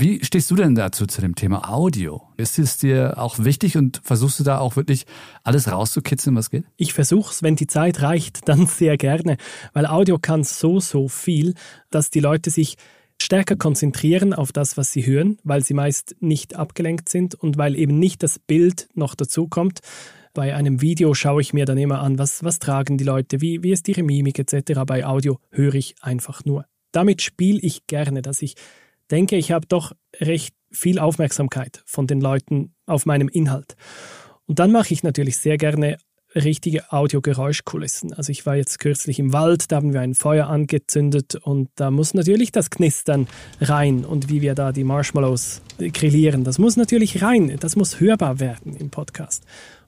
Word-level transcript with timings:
Wie 0.00 0.24
stehst 0.24 0.50
du 0.50 0.56
denn 0.56 0.74
dazu 0.74 1.04
zu 1.04 1.20
dem 1.20 1.34
Thema 1.34 1.68
Audio? 1.68 2.22
Ist 2.38 2.58
es 2.58 2.78
dir 2.78 3.18
auch 3.18 3.38
wichtig 3.38 3.76
und 3.76 4.00
versuchst 4.02 4.40
du 4.40 4.44
da 4.44 4.58
auch 4.58 4.76
wirklich 4.76 5.04
alles 5.44 5.70
rauszukitzeln, 5.70 6.34
was 6.36 6.48
geht? 6.48 6.64
Ich 6.78 6.94
versuche 6.94 7.30
es, 7.30 7.42
wenn 7.42 7.54
die 7.54 7.66
Zeit 7.66 8.00
reicht, 8.00 8.40
dann 8.48 8.64
sehr 8.64 8.96
gerne, 8.96 9.36
weil 9.74 9.84
Audio 9.84 10.18
kann 10.18 10.42
so, 10.42 10.80
so 10.80 11.08
viel, 11.08 11.52
dass 11.90 12.08
die 12.08 12.20
Leute 12.20 12.48
sich 12.48 12.76
stärker 13.20 13.56
konzentrieren 13.56 14.32
auf 14.32 14.52
das, 14.52 14.78
was 14.78 14.90
sie 14.90 15.04
hören, 15.04 15.36
weil 15.44 15.62
sie 15.62 15.74
meist 15.74 16.16
nicht 16.20 16.56
abgelenkt 16.56 17.10
sind 17.10 17.34
und 17.34 17.58
weil 17.58 17.76
eben 17.76 17.98
nicht 17.98 18.22
das 18.22 18.38
Bild 18.38 18.88
noch 18.94 19.14
dazu 19.14 19.48
kommt. 19.48 19.80
Bei 20.32 20.54
einem 20.54 20.80
Video 20.80 21.12
schaue 21.12 21.42
ich 21.42 21.52
mir 21.52 21.66
dann 21.66 21.76
immer 21.76 22.00
an, 22.00 22.18
was, 22.18 22.42
was 22.42 22.58
tragen 22.58 22.96
die 22.96 23.04
Leute, 23.04 23.42
wie, 23.42 23.62
wie 23.62 23.72
ist 23.72 23.86
ihre 23.86 24.02
Mimik 24.02 24.38
etc. 24.38 24.80
Bei 24.86 25.04
Audio 25.04 25.40
höre 25.50 25.74
ich 25.74 25.94
einfach 26.00 26.46
nur. 26.46 26.64
Damit 26.90 27.20
spiele 27.20 27.60
ich 27.60 27.86
gerne, 27.86 28.22
dass 28.22 28.40
ich 28.40 28.54
denke, 29.10 29.36
ich 29.36 29.52
habe 29.52 29.66
doch 29.66 29.92
recht 30.20 30.54
viel 30.70 30.98
Aufmerksamkeit 30.98 31.82
von 31.86 32.06
den 32.06 32.20
Leuten 32.20 32.74
auf 32.86 33.06
meinem 33.06 33.28
Inhalt. 33.28 33.76
Und 34.46 34.58
dann 34.58 34.72
mache 34.72 34.92
ich 34.92 35.02
natürlich 35.02 35.38
sehr 35.38 35.58
gerne 35.58 35.98
richtige 36.34 36.92
Audiogeräuschkulissen. 36.92 38.12
Also 38.12 38.30
ich 38.30 38.46
war 38.46 38.56
jetzt 38.56 38.78
kürzlich 38.78 39.18
im 39.18 39.32
Wald, 39.32 39.72
da 39.72 39.76
haben 39.76 39.92
wir 39.92 40.00
ein 40.00 40.14
Feuer 40.14 40.46
angezündet 40.46 41.34
und 41.34 41.70
da 41.74 41.90
muss 41.90 42.14
natürlich 42.14 42.52
das 42.52 42.70
Knistern 42.70 43.26
rein 43.60 44.04
und 44.04 44.28
wie 44.28 44.40
wir 44.40 44.54
da 44.54 44.72
die 44.72 44.84
Marshmallows 44.84 45.62
grillieren, 45.78 46.44
das 46.44 46.58
muss 46.58 46.76
natürlich 46.76 47.22
rein, 47.22 47.56
das 47.58 47.74
muss 47.74 48.00
hörbar 48.00 48.38
werden 48.38 48.76
im 48.76 48.90
Podcast. 48.90 49.44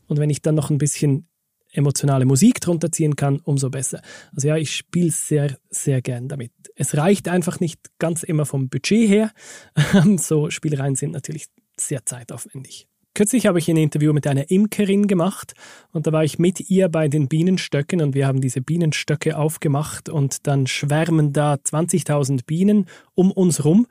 Und 0.09 0.19
wenn 0.19 0.31
ich 0.31 0.43
dann 0.43 0.57
noch 0.57 0.71
ein 0.71 0.79
bisschen 0.79 1.29
emotionale 1.73 2.25
Musik 2.25 2.61
drunter 2.61 2.93
ziehen 2.93 3.17
kann, 3.17 3.41
umso 3.41 3.71
besser. 3.71 4.03
Also 4.35 4.49
ja, 4.49 4.57
ich 4.57 4.75
spiele 4.75 5.11
sehr, 5.11 5.57
sehr 5.71 6.03
gern 6.03 6.29
damit. 6.29 6.53
Es 6.77 6.97
reicht 6.97 7.29
einfach 7.29 7.61
nicht 7.61 7.81
ganz 7.99 8.23
immer 8.23 8.47
vom 8.47 8.69
Budget 8.69 9.09
her. 9.09 9.33
so 10.17 10.51
Spielereien 10.51 10.95
sind 10.95 11.13
natürlich 11.13 11.47
sehr 11.77 12.05
zeitaufwendig. 12.05 12.89
Kürzlich 13.15 13.47
habe 13.47 13.59
ich 13.59 13.69
ein 13.69 13.77
Interview 13.77 14.15
mit 14.15 14.27
einer 14.27 14.51
Imkerin 14.51 15.07
gemacht 15.07 15.53
und 15.93 16.07
da 16.07 16.13
war 16.13 16.25
ich 16.25 16.39
mit 16.39 16.71
ihr 16.71 16.89
bei 16.89 17.09
den 17.09 17.29
Bienenstöcken 17.29 18.01
und 18.01 18.15
wir 18.15 18.27
haben 18.27 18.41
diese 18.41 18.63
Bienenstöcke 18.63 19.37
aufgemacht 19.37 20.09
und 20.09 20.47
dann 20.47 20.67
schwärmen 20.67 21.35
da 21.35 21.55
20.000 21.55 22.47
Bienen 22.47 22.87
um 23.15 23.31
uns 23.31 23.67
rum 23.67 23.87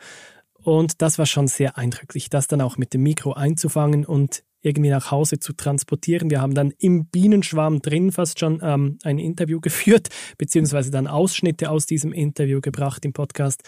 und 0.64 1.04
das 1.04 1.20
war 1.20 1.28
schon 1.28 1.48
sehr 1.48 1.78
eindrücklich, 1.78 2.32
das 2.32 2.48
dann 2.48 2.62
auch 2.62 2.78
mit 2.78 2.96
dem 2.96 3.04
Mikro 3.04 3.34
einzufangen 3.34 4.06
und 4.06 4.44
irgendwie 4.62 4.90
nach 4.90 5.12
Hause 5.12 5.40
zu 5.40 5.54
transportieren. 5.54 6.30
Wir 6.30 6.42
haben 6.42 6.54
dann 6.54 6.72
im 6.80 7.06
Bienenschwarm 7.06 7.82
drin 7.82 8.12
fast 8.12 8.40
schon 8.40 8.60
ähm, 8.64 8.98
ein 9.04 9.20
Interview 9.20 9.60
geführt, 9.62 10.10
beziehungsweise 10.38 10.92
dann 10.92 11.08
Ausschnitte 11.08 11.70
aus 11.70 11.86
diesem 11.86 12.14
Interview 12.14 12.62
gebracht 12.62 13.06
im 13.06 13.14
Podcast. 13.14 13.64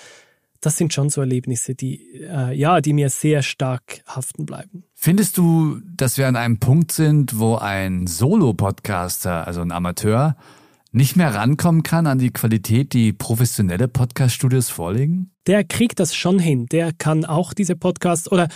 Das 0.61 0.77
sind 0.77 0.93
schon 0.93 1.09
so 1.09 1.19
Erlebnisse, 1.19 1.75
die, 1.75 2.21
äh, 2.21 2.55
ja, 2.55 2.79
die 2.79 2.93
mir 2.93 3.09
sehr 3.09 3.41
stark 3.41 4.01
haften 4.07 4.45
bleiben. 4.45 4.85
Findest 4.93 5.37
du, 5.37 5.81
dass 5.97 6.17
wir 6.17 6.27
an 6.27 6.37
einem 6.37 6.59
Punkt 6.59 6.93
sind, 6.93 7.37
wo 7.37 7.55
ein 7.55 8.07
Solo-Podcaster, 8.07 9.45
also 9.45 9.59
ein 9.59 9.73
Amateur, 9.73 10.37
nicht 10.93 11.17
mehr 11.17 11.33
rankommen 11.33 11.83
kann 11.83 12.07
an 12.07 12.19
die 12.19 12.31
Qualität, 12.31 12.93
die 12.93 13.11
professionelle 13.11 13.89
Podcast-Studios 13.89 14.69
vorlegen? 14.69 15.31
Der 15.47 15.65
kriegt 15.65 15.99
das 15.99 16.15
schon 16.15 16.39
hin. 16.39 16.67
Der 16.67 16.93
kann 16.93 17.25
auch 17.25 17.53
diese 17.53 17.75
Podcasts 17.75 18.31
oder 18.31 18.47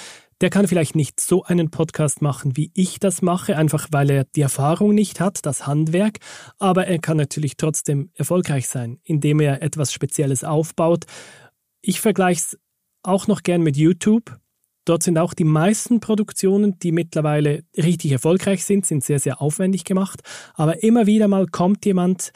der 0.41 0.49
kann 0.49 0.67
vielleicht 0.67 0.95
nicht 0.95 1.19
so 1.19 1.43
einen 1.43 1.71
Podcast 1.71 2.21
machen, 2.21 2.55
wie 2.55 2.71
ich 2.73 2.99
das 2.99 3.21
mache, 3.21 3.57
einfach 3.57 3.87
weil 3.91 4.09
er 4.09 4.23
die 4.35 4.41
Erfahrung 4.41 4.93
nicht 4.93 5.19
hat, 5.19 5.45
das 5.45 5.65
Handwerk, 5.65 6.19
aber 6.59 6.87
er 6.87 6.99
kann 6.99 7.17
natürlich 7.17 7.57
trotzdem 7.57 8.11
erfolgreich 8.13 8.67
sein, 8.67 8.99
indem 9.03 9.39
er 9.39 9.61
etwas 9.61 9.91
Spezielles 9.91 10.43
aufbaut. 10.43 11.05
Ich 11.81 12.01
vergleiche 12.01 12.41
es 12.41 12.59
auch 13.03 13.27
noch 13.27 13.43
gern 13.43 13.61
mit 13.63 13.77
YouTube. 13.77 14.37
Dort 14.85 15.03
sind 15.03 15.17
auch 15.17 15.33
die 15.33 15.43
meisten 15.43 15.99
Produktionen, 15.99 16.79
die 16.79 16.91
mittlerweile 16.91 17.63
richtig 17.75 18.11
erfolgreich 18.11 18.63
sind, 18.63 18.85
sind 18.85 19.03
sehr, 19.03 19.19
sehr 19.19 19.41
aufwendig 19.41 19.83
gemacht. 19.83 20.21
Aber 20.53 20.81
immer 20.83 21.07
wieder 21.07 21.27
mal 21.27 21.47
kommt 21.47 21.85
jemand, 21.85 22.31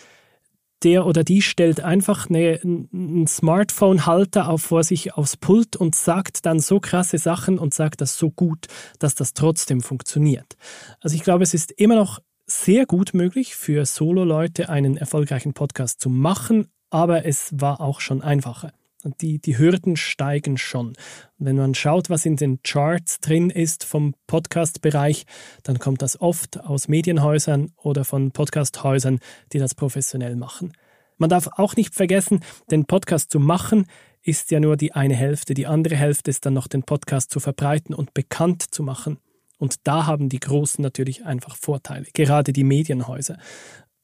der 0.84 1.06
oder 1.06 1.24
die 1.24 1.42
stellt 1.42 1.82
einfach 1.82 2.30
eine, 2.30 2.60
einen 2.64 3.28
Smartphone-Halter 3.28 4.58
vor 4.58 4.84
sich 4.84 5.14
aufs 5.14 5.38
Pult 5.38 5.76
und 5.76 5.96
sagt 5.96 6.46
dann 6.46 6.60
so 6.60 6.80
krasse 6.80 7.18
Sachen 7.18 7.60
und 7.60 7.74
sagt 7.74 8.02
das 8.02 8.18
so 8.18 8.30
gut, 8.30 8.68
dass 9.00 9.16
das 9.16 9.34
trotzdem 9.34 9.82
funktioniert. 9.82 10.58
Also 11.00 11.16
ich 11.16 11.24
glaube, 11.24 11.44
es 11.44 11.54
ist 11.54 11.72
immer 11.72 11.96
noch 11.96 12.20
sehr 12.46 12.86
gut 12.86 13.14
möglich 13.14 13.56
für 13.56 13.86
Solo-Leute 13.86 14.70
einen 14.70 14.98
erfolgreichen 14.98 15.54
Podcast 15.54 16.02
zu 16.02 16.10
machen, 16.10 16.68
aber 16.90 17.26
es 17.26 17.54
war 17.54 17.80
auch 17.80 18.02
schon 18.02 18.22
einfacher. 18.22 18.74
Die, 19.22 19.40
die 19.40 19.58
Hürden 19.58 19.98
steigen 19.98 20.58
schon. 20.58 20.94
Wenn 21.38 21.56
man 21.56 21.74
schaut, 21.76 22.10
was 22.10 22.26
in 22.26 22.36
den 22.36 22.62
Charts 22.64 23.20
drin 23.20 23.50
ist 23.50 23.84
vom 23.84 24.14
Podcast-Bereich, 24.28 25.26
dann 25.64 25.80
kommt 25.80 26.02
das 26.02 26.20
oft 26.22 26.60
aus 26.60 26.88
Medienhäusern 26.88 27.72
oder 27.78 28.06
von 28.06 28.32
Podcasthäusern, 28.32 29.20
die 29.54 29.60
das 29.60 29.76
professionell 29.76 30.36
machen. 30.36 30.74
Man 31.18 31.30
darf 31.30 31.50
auch 31.58 31.76
nicht 31.76 31.94
vergessen, 31.94 32.40
den 32.70 32.86
Podcast 32.86 33.32
zu 33.32 33.40
machen 33.40 33.86
ist 34.24 34.52
ja 34.52 34.60
nur 34.60 34.78
die 34.78 34.94
eine 34.94 35.16
Hälfte. 35.16 35.54
Die 35.54 35.68
andere 35.68 35.96
Hälfte 35.96 36.30
ist 36.30 36.46
dann 36.46 36.54
noch 36.54 36.68
den 36.68 36.84
Podcast 36.84 37.32
zu 37.32 37.40
verbreiten 37.40 37.96
und 37.96 38.14
bekannt 38.14 38.64
zu 38.74 38.84
machen. 38.84 39.18
Und 39.58 39.76
da 39.84 40.08
haben 40.08 40.30
die 40.30 40.40
Großen 40.40 40.82
natürlich 40.82 41.26
einfach 41.26 41.56
Vorteile, 41.56 42.08
gerade 42.14 42.52
die 42.52 42.64
Medienhäuser. 42.64 43.38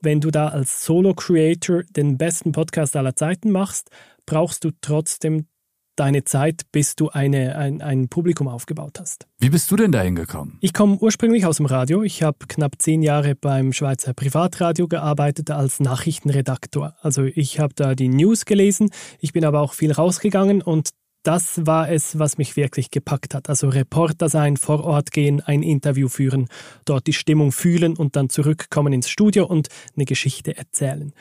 Wenn 0.01 0.21
du 0.21 0.29
da 0.29 0.49
als 0.49 0.85
Solo-Creator 0.85 1.83
den 1.89 2.17
besten 2.17 2.51
Podcast 2.51 2.95
aller 2.95 3.15
Zeiten 3.15 3.51
machst, 3.51 3.89
brauchst 4.25 4.63
du 4.63 4.71
trotzdem 4.81 5.47
deine 5.95 6.23
Zeit, 6.23 6.61
bis 6.71 6.95
du 6.95 7.09
eine, 7.09 7.55
ein, 7.57 7.81
ein 7.81 8.07
Publikum 8.07 8.47
aufgebaut 8.47 8.99
hast. 8.99 9.27
Wie 9.39 9.49
bist 9.49 9.69
du 9.71 9.75
denn 9.75 9.91
dahin 9.91 10.15
gekommen? 10.15 10.57
Ich 10.61 10.73
komme 10.73 10.97
ursprünglich 10.97 11.45
aus 11.45 11.57
dem 11.57 11.65
Radio. 11.65 12.03
Ich 12.03 12.23
habe 12.23 12.37
knapp 12.47 12.75
zehn 12.77 13.01
Jahre 13.01 13.35
beim 13.35 13.73
Schweizer 13.73 14.13
Privatradio 14.13 14.87
gearbeitet 14.87 15.49
als 15.49 15.79
Nachrichtenredaktor. 15.79 16.95
Also 17.01 17.23
ich 17.23 17.59
habe 17.59 17.73
da 17.75 17.95
die 17.95 18.09
News 18.09 18.45
gelesen. 18.45 18.91
Ich 19.19 19.33
bin 19.33 19.43
aber 19.43 19.61
auch 19.61 19.73
viel 19.73 19.91
rausgegangen 19.91 20.61
und 20.61 20.91
das 21.27 21.65
war 21.65 21.91
es, 21.91 22.17
was 22.17 22.37
mich 22.37 22.55
wirklich 22.55 22.89
gepackt 22.89 23.35
hat. 23.35 23.49
Also 23.49 23.67
Reporter 23.67 24.29
sein, 24.29 24.55
vor 24.55 24.85
Ort 24.85 25.11
gehen, 25.11 25.41
ein 25.41 25.61
Interview 25.61 26.07
führen, 26.07 26.47
dort 26.85 27.05
die 27.05 27.11
Stimmung 27.11 27.51
fühlen 27.51 27.97
und 27.97 28.15
dann 28.15 28.29
zurückkommen 28.29 28.93
ins 28.93 29.09
Studio 29.09 29.45
und 29.45 29.67
eine 29.97 30.05
Geschichte 30.05 30.55
erzählen. 30.55 31.11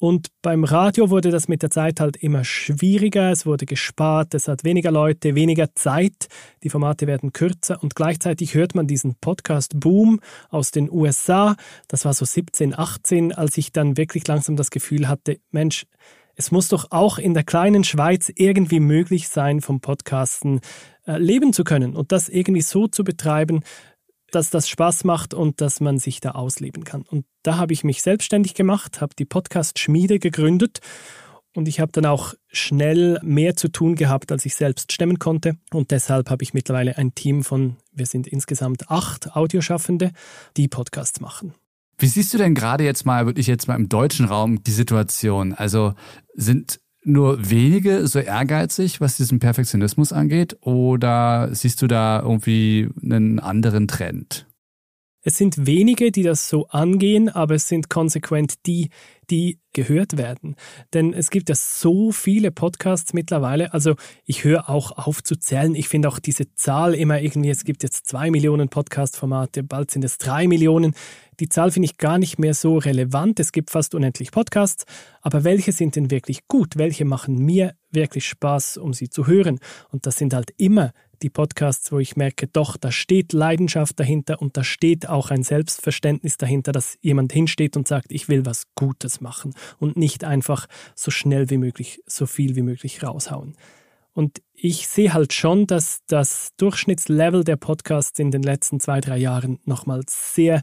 Und 0.00 0.28
beim 0.42 0.62
Radio 0.62 1.10
wurde 1.10 1.32
das 1.32 1.48
mit 1.48 1.62
der 1.62 1.70
Zeit 1.70 1.98
halt 1.98 2.16
immer 2.16 2.44
schwieriger, 2.44 3.32
es 3.32 3.46
wurde 3.46 3.66
gespart, 3.66 4.32
es 4.32 4.46
hat 4.46 4.62
weniger 4.62 4.92
Leute, 4.92 5.34
weniger 5.34 5.74
Zeit, 5.74 6.28
die 6.62 6.70
Formate 6.70 7.08
werden 7.08 7.32
kürzer 7.32 7.82
und 7.82 7.96
gleichzeitig 7.96 8.54
hört 8.54 8.76
man 8.76 8.86
diesen 8.86 9.16
Podcast-Boom 9.16 10.20
aus 10.50 10.70
den 10.70 10.88
USA. 10.88 11.56
Das 11.88 12.04
war 12.04 12.14
so 12.14 12.24
17, 12.24 12.78
18, 12.78 13.32
als 13.32 13.58
ich 13.58 13.72
dann 13.72 13.96
wirklich 13.96 14.24
langsam 14.28 14.54
das 14.54 14.70
Gefühl 14.70 15.08
hatte, 15.08 15.40
Mensch, 15.50 15.84
es 16.38 16.52
muss 16.52 16.68
doch 16.68 16.86
auch 16.90 17.18
in 17.18 17.34
der 17.34 17.42
kleinen 17.42 17.82
Schweiz 17.82 18.32
irgendwie 18.34 18.78
möglich 18.78 19.28
sein, 19.28 19.60
vom 19.60 19.80
Podcasten 19.80 20.60
äh, 21.04 21.18
leben 21.18 21.52
zu 21.52 21.64
können 21.64 21.96
und 21.96 22.12
das 22.12 22.28
irgendwie 22.28 22.62
so 22.62 22.86
zu 22.86 23.02
betreiben, 23.02 23.62
dass 24.30 24.48
das 24.48 24.68
Spaß 24.68 25.02
macht 25.02 25.34
und 25.34 25.60
dass 25.60 25.80
man 25.80 25.98
sich 25.98 26.20
da 26.20 26.32
ausleben 26.32 26.84
kann. 26.84 27.02
Und 27.02 27.26
da 27.42 27.56
habe 27.56 27.72
ich 27.72 27.82
mich 27.82 28.02
selbstständig 28.02 28.54
gemacht, 28.54 29.00
habe 29.00 29.16
die 29.18 29.24
Podcast-Schmiede 29.24 30.20
gegründet 30.20 30.78
und 31.54 31.66
ich 31.66 31.80
habe 31.80 31.90
dann 31.90 32.06
auch 32.06 32.34
schnell 32.46 33.18
mehr 33.24 33.56
zu 33.56 33.66
tun 33.66 33.96
gehabt, 33.96 34.30
als 34.30 34.46
ich 34.46 34.54
selbst 34.54 34.92
stemmen 34.92 35.18
konnte. 35.18 35.56
Und 35.72 35.90
deshalb 35.90 36.30
habe 36.30 36.44
ich 36.44 36.54
mittlerweile 36.54 36.98
ein 36.98 37.16
Team 37.16 37.42
von, 37.42 37.78
wir 37.90 38.06
sind 38.06 38.28
insgesamt 38.28 38.90
acht 38.90 39.34
Audioschaffende, 39.34 40.12
die 40.56 40.68
Podcasts 40.68 41.20
machen. 41.20 41.54
Wie 41.98 42.06
siehst 42.06 42.32
du 42.32 42.38
denn 42.38 42.54
gerade 42.54 42.84
jetzt 42.84 43.04
mal, 43.04 43.26
wirklich 43.26 43.48
jetzt 43.48 43.66
mal 43.66 43.74
im 43.74 43.88
deutschen 43.88 44.26
Raum 44.26 44.62
die 44.62 44.70
Situation? 44.70 45.52
Also 45.52 45.94
sind 46.34 46.80
nur 47.02 47.50
wenige 47.50 48.06
so 48.06 48.20
ehrgeizig, 48.20 49.00
was 49.00 49.16
diesen 49.16 49.40
Perfektionismus 49.40 50.12
angeht? 50.12 50.56
Oder 50.60 51.48
siehst 51.52 51.82
du 51.82 51.86
da 51.86 52.20
irgendwie 52.20 52.88
einen 53.02 53.40
anderen 53.40 53.88
Trend? 53.88 54.46
Es 55.28 55.36
sind 55.36 55.66
wenige, 55.66 56.10
die 56.10 56.22
das 56.22 56.48
so 56.48 56.68
angehen, 56.68 57.28
aber 57.28 57.56
es 57.56 57.68
sind 57.68 57.90
konsequent 57.90 58.64
die, 58.64 58.88
die 59.28 59.60
gehört 59.74 60.16
werden. 60.16 60.56
Denn 60.94 61.12
es 61.12 61.28
gibt 61.28 61.50
ja 61.50 61.54
so 61.54 62.12
viele 62.12 62.50
Podcasts 62.50 63.12
mittlerweile. 63.12 63.74
Also 63.74 63.96
ich 64.24 64.44
höre 64.44 64.70
auch 64.70 64.90
auf 64.92 65.22
zu 65.22 65.36
zählen. 65.36 65.74
Ich 65.74 65.88
finde 65.88 66.08
auch 66.08 66.18
diese 66.18 66.54
Zahl 66.54 66.94
immer 66.94 67.20
irgendwie, 67.20 67.50
es 67.50 67.64
gibt 67.64 67.82
jetzt 67.82 68.06
zwei 68.06 68.30
Millionen 68.30 68.70
Podcast-Formate, 68.70 69.64
bald 69.64 69.90
sind 69.90 70.02
es 70.02 70.16
drei 70.16 70.48
Millionen. 70.48 70.94
Die 71.40 71.50
Zahl 71.50 71.72
finde 71.72 71.84
ich 71.84 71.98
gar 71.98 72.16
nicht 72.16 72.38
mehr 72.38 72.54
so 72.54 72.78
relevant. 72.78 73.38
Es 73.38 73.52
gibt 73.52 73.68
fast 73.68 73.94
unendlich 73.94 74.30
Podcasts. 74.30 74.86
Aber 75.20 75.44
welche 75.44 75.72
sind 75.72 75.94
denn 75.96 76.10
wirklich 76.10 76.48
gut? 76.48 76.78
Welche 76.78 77.04
machen 77.04 77.36
mir 77.36 77.74
wirklich 77.90 78.26
Spaß, 78.26 78.78
um 78.78 78.94
sie 78.94 79.10
zu 79.10 79.26
hören? 79.26 79.60
Und 79.90 80.06
das 80.06 80.16
sind 80.16 80.32
halt 80.32 80.54
immer 80.56 80.94
die 81.22 81.30
Podcasts, 81.30 81.90
wo 81.92 81.98
ich 81.98 82.16
merke, 82.16 82.46
doch, 82.46 82.76
da 82.76 82.92
steht 82.92 83.32
Leidenschaft 83.32 83.98
dahinter 83.98 84.40
und 84.40 84.56
da 84.56 84.64
steht 84.64 85.08
auch 85.08 85.30
ein 85.30 85.42
Selbstverständnis 85.42 86.36
dahinter, 86.36 86.72
dass 86.72 86.98
jemand 87.00 87.32
hinsteht 87.32 87.76
und 87.76 87.88
sagt, 87.88 88.12
ich 88.12 88.28
will 88.28 88.46
was 88.46 88.64
Gutes 88.74 89.20
machen 89.20 89.54
und 89.78 89.96
nicht 89.96 90.24
einfach 90.24 90.66
so 90.94 91.10
schnell 91.10 91.50
wie 91.50 91.58
möglich, 91.58 92.02
so 92.06 92.26
viel 92.26 92.56
wie 92.56 92.62
möglich 92.62 93.02
raushauen. 93.02 93.56
Und 94.12 94.42
ich 94.52 94.88
sehe 94.88 95.12
halt 95.12 95.32
schon, 95.32 95.68
dass 95.68 96.00
das 96.08 96.50
Durchschnittslevel 96.56 97.44
der 97.44 97.56
Podcasts 97.56 98.18
in 98.18 98.32
den 98.32 98.42
letzten 98.42 98.80
zwei, 98.80 99.00
drei 99.00 99.16
Jahren 99.16 99.60
nochmal 99.64 100.02
sehr 100.08 100.62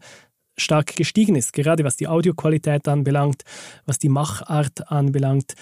stark 0.57 0.95
gestiegen 0.95 1.35
ist, 1.35 1.53
gerade 1.53 1.83
was 1.83 1.97
die 1.97 2.07
Audioqualität 2.07 2.87
anbelangt, 2.87 3.43
was 3.85 3.99
die 3.99 4.09
Machart 4.09 4.91
anbelangt. 4.91 5.53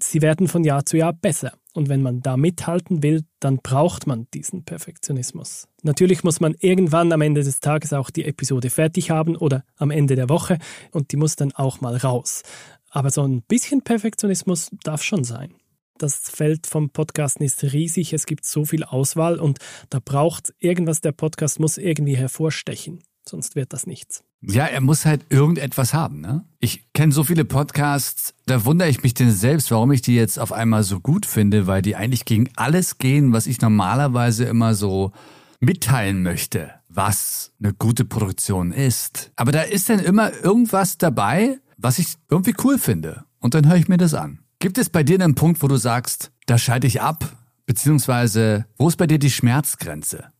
Sie 0.00 0.22
werden 0.22 0.48
von 0.48 0.64
Jahr 0.64 0.84
zu 0.84 0.96
Jahr 0.96 1.12
besser. 1.12 1.52
Und 1.78 1.88
wenn 1.88 2.02
man 2.02 2.22
da 2.22 2.36
mithalten 2.36 3.04
will, 3.04 3.22
dann 3.38 3.58
braucht 3.58 4.08
man 4.08 4.26
diesen 4.34 4.64
Perfektionismus. 4.64 5.68
Natürlich 5.84 6.24
muss 6.24 6.40
man 6.40 6.56
irgendwann 6.58 7.12
am 7.12 7.20
Ende 7.20 7.44
des 7.44 7.60
Tages 7.60 7.92
auch 7.92 8.10
die 8.10 8.24
Episode 8.24 8.68
fertig 8.68 9.12
haben 9.12 9.36
oder 9.36 9.62
am 9.76 9.92
Ende 9.92 10.16
der 10.16 10.28
Woche 10.28 10.58
und 10.90 11.12
die 11.12 11.16
muss 11.16 11.36
dann 11.36 11.52
auch 11.52 11.80
mal 11.80 11.96
raus. 11.96 12.42
Aber 12.90 13.12
so 13.12 13.22
ein 13.22 13.42
bisschen 13.42 13.82
Perfektionismus 13.82 14.70
darf 14.82 15.04
schon 15.04 15.22
sein. 15.22 15.54
Das 15.98 16.28
Feld 16.28 16.66
vom 16.66 16.90
Podcasten 16.90 17.46
ist 17.46 17.62
riesig, 17.62 18.12
es 18.12 18.26
gibt 18.26 18.44
so 18.44 18.64
viel 18.64 18.82
Auswahl 18.82 19.38
und 19.38 19.60
da 19.88 20.00
braucht 20.04 20.52
irgendwas, 20.58 21.00
der 21.00 21.12
Podcast 21.12 21.60
muss 21.60 21.78
irgendwie 21.78 22.16
hervorstechen, 22.16 23.04
sonst 23.28 23.56
wird 23.56 23.72
das 23.72 23.86
nichts. 23.86 24.24
Ja, 24.40 24.66
er 24.66 24.80
muss 24.80 25.04
halt 25.04 25.26
irgendetwas 25.30 25.94
haben. 25.94 26.20
Ne? 26.20 26.44
Ich 26.60 26.92
kenne 26.92 27.12
so 27.12 27.24
viele 27.24 27.44
Podcasts, 27.44 28.34
da 28.46 28.64
wundere 28.64 28.88
ich 28.88 29.02
mich 29.02 29.14
denn 29.14 29.30
selbst, 29.30 29.70
warum 29.70 29.92
ich 29.92 30.02
die 30.02 30.14
jetzt 30.14 30.38
auf 30.38 30.52
einmal 30.52 30.84
so 30.84 31.00
gut 31.00 31.26
finde, 31.26 31.66
weil 31.66 31.82
die 31.82 31.96
eigentlich 31.96 32.24
gegen 32.24 32.48
alles 32.56 32.98
gehen, 32.98 33.32
was 33.32 33.46
ich 33.46 33.60
normalerweise 33.60 34.44
immer 34.44 34.74
so 34.74 35.12
mitteilen 35.60 36.22
möchte, 36.22 36.70
was 36.88 37.52
eine 37.58 37.74
gute 37.74 38.04
Produktion 38.04 38.72
ist. 38.72 39.32
Aber 39.36 39.52
da 39.52 39.62
ist 39.62 39.88
dann 39.88 39.98
immer 39.98 40.32
irgendwas 40.42 40.98
dabei, 40.98 41.58
was 41.76 41.98
ich 41.98 42.14
irgendwie 42.30 42.54
cool 42.64 42.78
finde. 42.78 43.24
Und 43.40 43.54
dann 43.54 43.68
höre 43.68 43.76
ich 43.76 43.88
mir 43.88 43.98
das 43.98 44.14
an. 44.14 44.40
Gibt 44.60 44.78
es 44.78 44.88
bei 44.88 45.02
dir 45.02 45.20
einen 45.20 45.34
Punkt, 45.34 45.62
wo 45.62 45.68
du 45.68 45.76
sagst, 45.76 46.32
da 46.46 46.58
schalte 46.58 46.86
ich 46.86 47.00
ab? 47.00 47.36
Beziehungsweise, 47.66 48.66
wo 48.76 48.88
ist 48.88 48.96
bei 48.96 49.06
dir 49.06 49.18
die 49.18 49.30
Schmerzgrenze? 49.30 50.32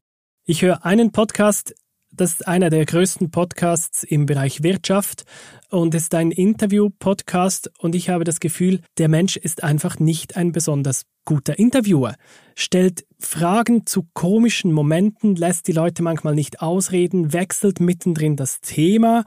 Ich 0.44 0.62
höre 0.62 0.84
einen 0.84 1.12
Podcast, 1.12 1.74
das 2.20 2.32
ist 2.32 2.48
einer 2.48 2.68
der 2.68 2.84
größten 2.84 3.30
Podcasts 3.30 4.02
im 4.02 4.26
Bereich 4.26 4.64
Wirtschaft 4.64 5.24
und 5.70 5.94
ist 5.94 6.14
ein 6.16 6.32
Interview-Podcast 6.32 7.70
und 7.78 7.94
ich 7.94 8.08
habe 8.08 8.24
das 8.24 8.40
Gefühl, 8.40 8.80
der 8.98 9.08
Mensch 9.08 9.36
ist 9.36 9.62
einfach 9.62 10.00
nicht 10.00 10.36
ein 10.36 10.50
besonders 10.50 11.04
guter 11.24 11.58
Interviewer. 11.60 12.16
Stellt 12.56 13.06
Fragen 13.20 13.86
zu 13.86 14.08
komischen 14.14 14.72
Momenten, 14.72 15.36
lässt 15.36 15.68
die 15.68 15.72
Leute 15.72 16.02
manchmal 16.02 16.34
nicht 16.34 16.60
ausreden, 16.60 17.32
wechselt 17.32 17.78
mittendrin 17.78 18.34
das 18.34 18.60
Thema. 18.60 19.24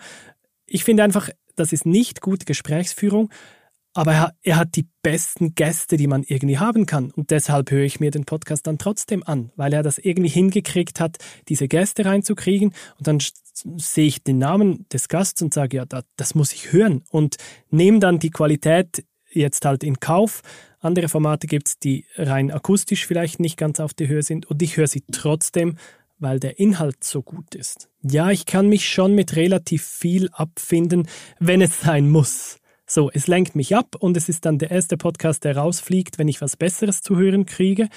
Ich 0.66 0.84
finde 0.84 1.04
einfach, 1.04 1.30
das 1.56 1.72
ist 1.72 1.86
nicht 1.86 2.20
gute 2.20 2.46
Gesprächsführung. 2.46 3.32
Aber 3.94 4.34
er, 4.42 4.56
hat 4.56 4.76
die 4.76 4.88
besten 5.02 5.54
Gäste, 5.54 5.98
die 5.98 6.08
man 6.08 6.24
irgendwie 6.24 6.58
haben 6.58 6.86
kann. 6.86 7.12
Und 7.12 7.30
deshalb 7.30 7.72
höre 7.72 7.84
ich 7.84 8.00
mir 8.00 8.10
den 8.10 8.24
Podcast 8.24 8.66
dann 8.68 8.78
trotzdem 8.78 9.22
an, 9.26 9.52
weil 9.58 9.74
er 9.74 9.84
das 9.84 9.98
irgendwie 9.98 10.30
hingekriegt 10.30 11.02
hat, 11.02 11.18
diese 11.50 11.68
Gäste 11.68 12.06
reinzukriegen. 12.06 12.74
Und 12.98 13.08
dann 13.08 13.20
sehe 13.78 14.08
ich 14.08 14.24
den 14.24 14.38
Namen 14.38 14.86
des 14.94 15.10
Gasts 15.10 15.42
und 15.42 15.54
sage, 15.54 15.78
ja, 15.78 15.86
das, 15.86 16.06
das 16.16 16.36
muss 16.36 16.54
ich 16.54 16.72
hören. 16.72 17.04
Und 17.10 17.36
nehme 17.70 18.00
dann 18.00 18.20
die 18.20 18.32
Qualität 18.32 19.04
jetzt 19.30 19.66
halt 19.66 19.84
in 19.84 20.00
Kauf. 20.00 20.42
Andere 20.80 21.10
Formate 21.10 21.48
gibt 21.48 21.68
es, 21.68 21.80
die 21.80 22.06
rein 22.16 22.50
akustisch 22.50 23.06
vielleicht 23.06 23.40
nicht 23.40 23.58
ganz 23.58 23.80
auf 23.80 23.94
der 23.94 24.08
Höhe 24.08 24.24
sind. 24.24 24.46
Und 24.46 24.62
ich 24.62 24.78
höre 24.78 24.88
sie 24.88 25.04
trotzdem, 25.12 25.76
weil 26.18 26.40
der 26.40 26.60
Inhalt 26.60 27.04
so 27.04 27.22
gut 27.22 27.56
ist. 27.56 27.90
Ja, 28.04 28.32
ich 28.32 28.46
kann 28.46 28.68
mich 28.68 28.88
schon 28.88 29.16
mit 29.16 29.36
relativ 29.36 29.84
viel 29.84 30.30
abfinden, 30.32 31.08
wenn 31.40 31.62
es 31.62 31.82
sein 31.82 32.10
muss. 32.10 32.61
So, 32.94 33.10
es 33.10 33.28
lenkt 33.28 33.56
mich 33.56 33.74
ab 33.74 33.96
und 33.98 34.18
es 34.18 34.28
ist 34.28 34.44
dann 34.44 34.58
der 34.58 34.70
erste 34.70 34.98
Podcast, 34.98 35.46
der 35.46 35.56
rausfliegt, 35.56 36.20
wenn 36.20 36.28
ich 36.28 36.42
was 36.42 36.58
Besseres 36.58 37.02
zu 37.02 37.16
hören 37.16 37.46
kriege. 37.46 37.88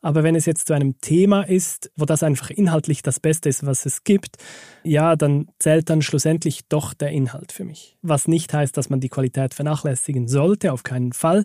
Aber 0.00 0.22
wenn 0.22 0.36
es 0.36 0.46
jetzt 0.46 0.68
zu 0.68 0.74
einem 0.74 1.00
Thema 1.00 1.42
ist, 1.42 1.90
wo 1.96 2.04
das 2.04 2.22
einfach 2.22 2.50
inhaltlich 2.50 3.02
das 3.02 3.18
Beste 3.18 3.48
ist, 3.48 3.66
was 3.66 3.84
es 3.84 4.04
gibt, 4.04 4.36
ja, 4.84 5.16
dann 5.16 5.48
zählt 5.58 5.90
dann 5.90 6.02
schlussendlich 6.02 6.68
doch 6.68 6.94
der 6.94 7.10
Inhalt 7.10 7.50
für 7.50 7.64
mich. 7.64 7.96
Was 8.00 8.28
nicht 8.28 8.54
heißt, 8.54 8.76
dass 8.76 8.90
man 8.90 9.00
die 9.00 9.08
Qualität 9.08 9.54
vernachlässigen 9.54 10.28
sollte, 10.28 10.72
auf 10.72 10.84
keinen 10.84 11.12
Fall. 11.12 11.44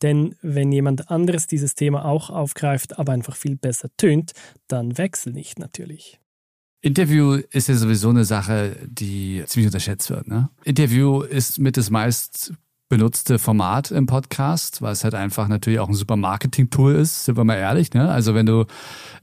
Denn 0.00 0.36
wenn 0.40 0.70
jemand 0.70 1.10
anderes 1.10 1.48
dieses 1.48 1.74
Thema 1.74 2.04
auch 2.04 2.30
aufgreift, 2.30 3.00
aber 3.00 3.14
einfach 3.14 3.34
viel 3.34 3.56
besser 3.56 3.88
tönt, 3.96 4.30
dann 4.68 4.96
wechsel 4.96 5.32
nicht 5.32 5.58
natürlich. 5.58 6.20
Interview 6.84 7.40
ist 7.50 7.68
ja 7.68 7.76
sowieso 7.76 8.10
eine 8.10 8.26
Sache, 8.26 8.76
die 8.84 9.42
ziemlich 9.46 9.68
unterschätzt 9.68 10.10
wird. 10.10 10.28
Ne? 10.28 10.50
Interview 10.64 11.22
ist 11.22 11.58
mit 11.58 11.78
das 11.78 11.88
meist 11.88 12.52
benutzte 12.90 13.38
Format 13.38 13.90
im 13.90 14.04
Podcast, 14.04 14.82
weil 14.82 14.92
es 14.92 15.02
halt 15.02 15.14
einfach 15.14 15.48
natürlich 15.48 15.80
auch 15.80 15.88
ein 15.88 15.94
super 15.94 16.16
Marketing-Tool 16.16 16.94
ist, 16.94 17.24
sind 17.24 17.38
wir 17.38 17.44
mal 17.44 17.56
ehrlich. 17.56 17.94
Ne? 17.94 18.10
Also 18.10 18.34
wenn 18.34 18.44
du 18.44 18.66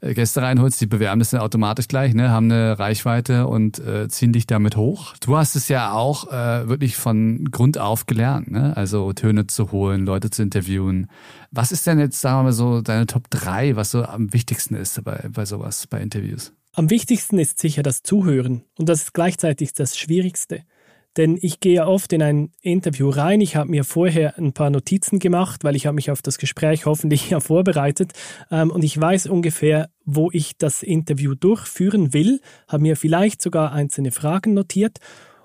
äh, 0.01 0.15
Gäste 0.15 0.41
reinholst, 0.41 0.81
die 0.81 0.87
bewerben 0.87 1.19
das 1.19 1.29
dann 1.29 1.41
automatisch 1.41 1.87
gleich, 1.87 2.15
ne? 2.15 2.31
haben 2.31 2.51
eine 2.51 2.79
Reichweite 2.79 3.45
und 3.45 3.77
äh, 3.77 4.09
ziehen 4.09 4.33
dich 4.33 4.47
damit 4.47 4.75
hoch. 4.75 5.13
Du 5.21 5.37
hast 5.37 5.55
es 5.55 5.67
ja 5.67 5.91
auch 5.91 6.31
äh, 6.31 6.67
wirklich 6.67 6.95
von 6.95 7.45
Grund 7.51 7.77
auf 7.77 8.07
gelernt, 8.07 8.49
ne? 8.49 8.75
also 8.75 9.13
Töne 9.13 9.45
zu 9.45 9.71
holen, 9.71 10.03
Leute 10.03 10.31
zu 10.31 10.41
interviewen. 10.41 11.11
Was 11.51 11.71
ist 11.71 11.85
denn 11.85 11.99
jetzt, 11.99 12.19
sagen 12.21 12.39
wir 12.39 12.43
mal 12.45 12.53
so, 12.53 12.81
deine 12.81 13.05
Top 13.05 13.29
3, 13.29 13.75
was 13.75 13.91
so 13.91 14.03
am 14.03 14.33
wichtigsten 14.33 14.73
ist 14.73 15.03
bei, 15.03 15.29
bei 15.31 15.45
sowas, 15.45 15.85
bei 15.85 16.01
Interviews? 16.01 16.53
Am 16.73 16.89
wichtigsten 16.89 17.37
ist 17.37 17.59
sicher 17.59 17.83
das 17.83 18.01
Zuhören 18.01 18.63
und 18.77 18.87
das 18.87 19.03
ist 19.03 19.13
gleichzeitig 19.13 19.73
das 19.73 19.97
Schwierigste. 19.97 20.63
Denn 21.17 21.37
ich 21.41 21.59
gehe 21.59 21.85
oft 21.85 22.13
in 22.13 22.23
ein 22.23 22.53
Interview 22.61 23.09
rein, 23.09 23.41
ich 23.41 23.57
habe 23.57 23.69
mir 23.69 23.83
vorher 23.83 24.37
ein 24.37 24.53
paar 24.53 24.69
Notizen 24.69 25.19
gemacht, 25.19 25.65
weil 25.65 25.75
ich 25.75 25.85
habe 25.85 25.95
mich 25.95 26.09
auf 26.09 26.21
das 26.21 26.37
Gespräch 26.37 26.85
hoffentlich 26.85 27.29
ja 27.29 27.41
vorbereitet 27.41 28.13
ähm, 28.49 28.71
und 28.71 28.83
ich 28.83 28.99
weiß 28.99 29.27
ungefähr, 29.27 29.89
wo 30.05 30.29
ich 30.31 30.57
das 30.57 30.81
Interview 30.81 31.35
durchführen 31.35 32.13
will, 32.13 32.39
habe 32.69 32.83
mir 32.83 32.95
vielleicht 32.95 33.41
sogar 33.41 33.73
einzelne 33.73 34.11
Fragen 34.11 34.53
notiert. 34.53 34.99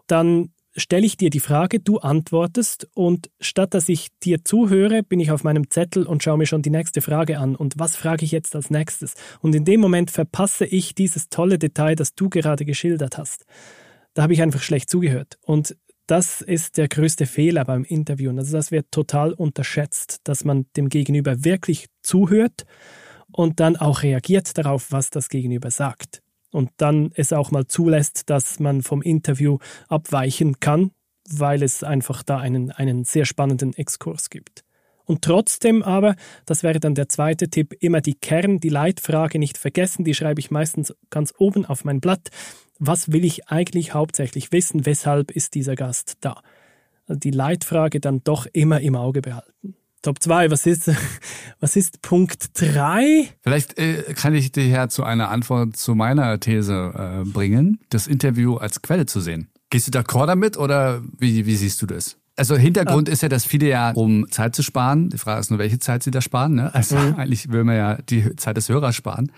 Dann 0.07 0.53
stelle 0.77 1.07
ich 1.07 1.17
dir 1.17 1.31
die 1.31 1.41
Frage, 1.41 1.81
du 1.81 1.99
antwortest 1.99 2.89
und 2.95 3.31
statt 3.41 3.75
dass 3.75 3.89
ich 3.89 4.09
dir 4.23 4.45
zuhöre, 4.45 5.03
bin 5.03 5.21
ich 5.21 5.31
auf 5.31 5.45
meinem 5.45 5.71
Zettel 5.71 6.07
und 6.07 6.23
schaue 6.23 6.39
mir 6.39 6.47
schon 6.47 6.63
die 6.63 6.71
nächste 6.71 7.01
Frage 7.01 7.39
an 7.39 7.57
und 7.57 7.79
was 7.79 7.97
frage 7.97 8.25
ich 8.25 8.33
jetzt 8.33 8.55
als 8.55 8.71
nächstes? 8.71 9.15
Und 9.41 9.55
in 9.55 9.65
dem 9.65 9.81
Moment 9.81 10.11
verpasse 10.11 10.67
ich 10.67 10.95
dieses 10.95 11.29
tolle 11.29 11.59
Detail, 11.59 11.97
das 11.97 12.15
du 12.15 12.29
gerade 12.29 12.65
geschildert 12.65 13.19
hast. 13.19 13.47
Da 14.15 14.23
habe 14.23 14.33
ich 14.33 14.43
einfach 14.43 14.63
schlecht 14.63 14.91
zugehört 14.91 15.39
und 15.43 15.77
das 16.07 16.41
ist 16.41 16.77
der 16.77 16.89
größte 16.89 17.27
Fehler 17.27 17.65
beim 17.65 17.83
Interviewen. 17.83 18.39
Also 18.39 18.57
das 18.57 18.71
wird 18.71 18.93
total 18.93 19.33
unterschätzt, 19.33 20.21
dass 20.25 20.45
man 20.45 20.67
dem 20.77 20.89
Gegenüber 20.89 21.45
wirklich 21.45 21.87
zuhört 22.03 22.65
und 23.33 23.59
dann 23.59 23.77
auch 23.77 24.03
reagiert 24.03 24.57
darauf, 24.57 24.93
was 24.93 25.11
das 25.11 25.29
Gegenüber 25.29 25.71
sagt 25.71 26.23
und 26.57 26.71
dann 26.79 27.13
es 27.15 27.35
auch 27.35 27.51
mal 27.51 27.67
zulässt, 27.67 28.31
dass 28.31 28.61
man 28.61 28.81
vom 28.81 29.03
Interview 29.03 29.59
abweichen 29.89 30.59
kann, 30.59 30.91
weil 31.29 31.63
es 31.63 31.85
einfach 31.85 32.23
da 32.23 32.39
einen, 32.39 32.71
einen 32.71 33.05
sehr 33.05 33.27
spannenden 33.27 33.75
Exkurs 33.75 34.31
gibt. 34.31 34.65
Und 35.05 35.21
trotzdem 35.21 35.83
aber, 35.83 36.17
das 36.47 36.63
wäre 36.63 36.81
dann 36.81 36.95
der 36.95 37.11
zweite 37.11 37.51
Tipp, 37.51 37.75
immer 37.81 38.01
die 38.01 38.15
Kern, 38.15 38.59
die 38.59 38.71
Leitfrage 38.71 39.39
nicht 39.39 39.59
vergessen, 39.59 40.03
die 40.03 40.15
schreibe 40.15 40.41
ich 40.41 40.51
meistens 40.51 40.95
ganz 41.11 41.35
oben 41.37 41.67
auf 41.67 41.85
mein 41.85 42.01
Blatt. 42.01 42.31
Was 42.79 43.13
will 43.13 43.27
ich 43.27 43.49
eigentlich 43.49 43.93
hauptsächlich 43.93 44.51
wissen? 44.51 44.87
Weshalb 44.87 45.33
ist 45.33 45.55
dieser 45.55 45.75
Gast 45.75 46.17
da? 46.23 46.41
Also 47.07 47.21
die 47.21 47.33
Leitfrage 47.33 48.01
dann 48.01 48.25
doch 48.25 48.47
immer 48.55 48.81
im 48.81 48.97
Auge 48.97 49.21
behalten. 49.21 49.77
Top 50.07 50.23
2, 50.23 50.53
was 50.53 50.67
ist, 50.67 50.89
was 51.61 51.75
ist 51.75 52.01
Punkt 52.01 52.51
3? 52.61 53.29
Vielleicht 53.43 53.77
äh, 53.77 54.05
kann 54.15 54.37
ich 54.37 54.53
dich 54.53 54.69
ja 54.71 54.89
zu 54.89 55.03
einer 55.03 55.31
Antwort 55.31 55.77
zu 55.77 55.97
meiner 55.97 56.39
These 56.39 56.93
äh, 56.95 57.29
bringen, 57.29 57.81
das 57.91 58.07
Interview 58.07 58.55
als 58.55 58.83
Quelle 58.83 59.07
zu 59.07 59.21
sehen. 59.21 59.49
Gehst 59.69 59.93
du 59.93 59.99
d'accord 59.99 60.29
damit 60.29 60.59
oder 60.59 61.03
wie, 61.19 61.45
wie 61.47 61.57
siehst 61.57 61.83
du 61.83 61.87
das? 61.87 62.19
Also 62.37 62.55
Hintergrund 62.55 63.09
ist 63.09 63.23
ja, 63.23 63.29
dass 63.29 63.45
viele 63.45 63.67
ja, 63.67 63.91
um 63.91 64.31
Zeit 64.31 64.55
zu 64.55 64.63
sparen, 64.63 65.11
die 65.11 65.19
Frage 65.19 65.41
ist 65.41 65.51
nur, 65.51 65.59
welche 65.59 65.81
Zeit 65.81 66.05
sie 66.05 66.13
da 66.13 66.21
sparen, 66.21 66.55
ne? 66.55 66.73
Also 66.73 66.97
mhm. 66.97 67.15
eigentlich 67.17 67.51
will 67.51 67.65
man 67.65 67.75
ja 67.75 67.97
die 67.97 68.37
Zeit 68.37 68.57
des 68.57 68.69
Hörers 68.69 68.95
sparen, 68.95 69.33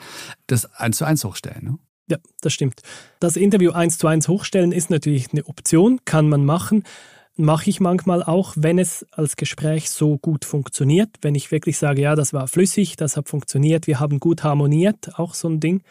das 0.49 0.67
eins 0.75 0.99
zu 0.99 1.07
eins 1.07 1.25
hochstellen, 1.25 1.65
ne? 1.65 1.79
Ja, 2.11 2.19
das 2.43 2.53
stimmt. 2.53 2.83
Das 3.21 3.37
Interview 3.37 3.71
eins 3.71 3.97
zu 3.97 4.07
eins 4.07 4.29
hochstellen 4.29 4.73
ist 4.73 4.91
natürlich 4.91 5.33
eine 5.33 5.47
Option, 5.47 6.01
kann 6.05 6.29
man 6.29 6.45
machen 6.45 6.85
mache 7.39 7.71
ich 7.71 7.81
manchmal 7.81 8.23
auch, 8.23 8.55
wenn 8.57 8.79
es 8.79 9.07
als 9.13 9.37
Gespräch 9.37 9.91
so 9.91 10.19
gut 10.19 10.45
funktioniert. 10.45 11.11
Wenn 11.23 11.35
ich 11.35 11.51
wirklich 11.51 11.79
sage, 11.79 12.03
ja, 12.03 12.15
das 12.15 12.33
war 12.33 12.49
flüssig, 12.49 12.97
das 12.97 13.17
hat 13.17 13.29
funktioniert, 13.29 13.87
wir 13.87 14.01
haben 14.01 14.19
gut 14.19 14.43
harmoniert, 14.43 15.19
auch 15.19 15.35
so 15.35 15.49
ein 15.49 15.61
Ding. 15.61 15.83